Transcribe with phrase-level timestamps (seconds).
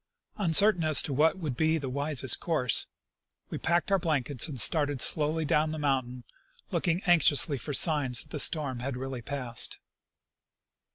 [0.39, 2.87] Uncer tain as to what would be the wisest course,
[3.51, 6.23] we packed our blankets and started slowly down the mountain,
[6.71, 9.77] looking anx iously for signs that the storm had really passed.